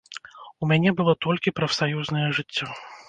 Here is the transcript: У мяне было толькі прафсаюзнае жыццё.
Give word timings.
У 0.61 0.69
мяне 0.71 0.93
было 1.01 1.13
толькі 1.25 1.53
прафсаюзнае 1.59 2.27
жыццё. 2.39 2.67